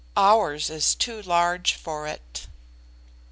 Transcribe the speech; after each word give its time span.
Ours 0.17 0.71
is 0.71 0.95
too 0.95 1.21
large 1.21 1.75
for 1.75 2.07
it." 2.07 2.47